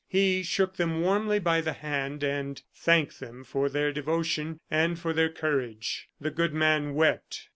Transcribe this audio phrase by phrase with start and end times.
[0.07, 5.13] He shook them warmly by the hand, and thanked them for their devotion and for
[5.13, 6.09] their courage.
[6.19, 7.49] The good man wept.